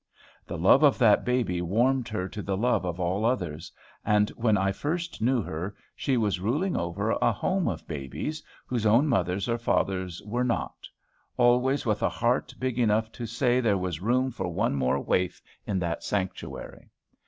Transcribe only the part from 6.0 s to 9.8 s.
was ruling over a home of babies, whose own mothers or